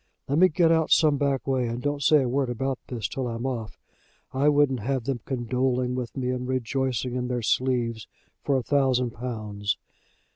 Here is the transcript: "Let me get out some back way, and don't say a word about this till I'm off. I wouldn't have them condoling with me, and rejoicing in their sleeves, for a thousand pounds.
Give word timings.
"Let 0.27 0.39
me 0.39 0.49
get 0.49 0.71
out 0.71 0.89
some 0.89 1.17
back 1.17 1.45
way, 1.45 1.67
and 1.67 1.79
don't 1.79 2.01
say 2.01 2.23
a 2.23 2.27
word 2.27 2.49
about 2.49 2.79
this 2.87 3.07
till 3.07 3.27
I'm 3.27 3.45
off. 3.45 3.77
I 4.33 4.49
wouldn't 4.49 4.79
have 4.79 5.03
them 5.03 5.19
condoling 5.25 5.93
with 5.93 6.17
me, 6.17 6.31
and 6.31 6.47
rejoicing 6.47 7.13
in 7.13 7.27
their 7.27 7.43
sleeves, 7.43 8.07
for 8.43 8.57
a 8.57 8.63
thousand 8.63 9.11
pounds. 9.11 9.77